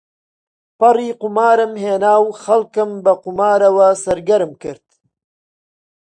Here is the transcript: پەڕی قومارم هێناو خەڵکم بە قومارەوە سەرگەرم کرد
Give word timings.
پەڕی 0.79 1.09
قومارم 1.21 1.73
هێناو 1.83 2.25
خەڵکم 2.43 2.89
بە 3.03 3.13
قومارەوە 3.23 3.87
سەرگەرم 4.03 4.51
کرد 4.61 4.85